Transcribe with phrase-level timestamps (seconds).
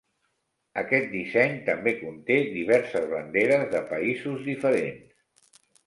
[0.81, 5.67] Aquest disseny també conté diverses banderes de països diferents.